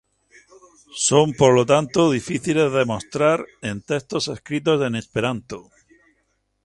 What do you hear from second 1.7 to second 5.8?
tanto, difíciles de mostrar en textos escritos en esperanto.